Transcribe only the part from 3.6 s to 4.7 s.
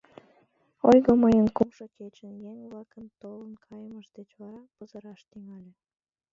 кайымышт деч вара,